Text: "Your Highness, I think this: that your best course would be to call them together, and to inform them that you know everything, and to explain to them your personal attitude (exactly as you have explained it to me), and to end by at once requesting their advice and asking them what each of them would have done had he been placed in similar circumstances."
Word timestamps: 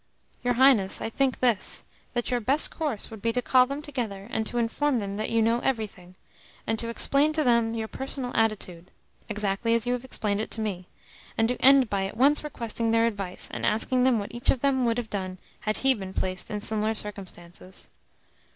"Your 0.43 0.55
Highness, 0.55 0.99
I 0.99 1.11
think 1.11 1.41
this: 1.41 1.83
that 2.15 2.31
your 2.31 2.39
best 2.39 2.71
course 2.71 3.11
would 3.11 3.21
be 3.21 3.31
to 3.33 3.39
call 3.43 3.67
them 3.67 3.83
together, 3.83 4.27
and 4.31 4.47
to 4.47 4.57
inform 4.57 4.97
them 4.97 5.17
that 5.17 5.29
you 5.29 5.43
know 5.43 5.59
everything, 5.59 6.15
and 6.65 6.79
to 6.79 6.89
explain 6.89 7.33
to 7.33 7.43
them 7.43 7.75
your 7.75 7.87
personal 7.87 8.35
attitude 8.35 8.89
(exactly 9.29 9.75
as 9.75 9.85
you 9.85 9.93
have 9.93 10.03
explained 10.03 10.41
it 10.41 10.49
to 10.49 10.59
me), 10.61 10.87
and 11.37 11.49
to 11.49 11.61
end 11.63 11.87
by 11.87 12.05
at 12.07 12.17
once 12.17 12.43
requesting 12.43 12.89
their 12.89 13.05
advice 13.05 13.47
and 13.51 13.63
asking 13.63 14.03
them 14.03 14.17
what 14.17 14.33
each 14.33 14.49
of 14.49 14.61
them 14.61 14.85
would 14.85 14.97
have 14.97 15.11
done 15.11 15.37
had 15.59 15.77
he 15.77 15.93
been 15.93 16.15
placed 16.15 16.49
in 16.49 16.59
similar 16.61 16.95
circumstances." 16.95 17.87